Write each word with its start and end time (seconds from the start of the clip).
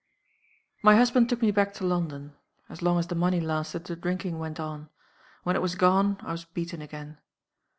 "My 0.81 0.95
husband 0.95 1.29
took 1.29 1.43
me 1.43 1.51
back 1.51 1.75
to 1.75 1.85
London. 1.85 2.33
"As 2.69 2.81
long 2.81 2.97
as 2.97 3.05
the 3.05 3.13
money 3.13 3.39
lasted, 3.39 3.83
the 3.85 3.95
drinking 3.95 4.39
went 4.39 4.59
on. 4.59 4.89
When 5.43 5.55
it 5.55 5.61
was 5.61 5.75
gone, 5.75 6.17
I 6.21 6.31
was 6.31 6.43
beaten 6.43 6.81
again. 6.81 7.19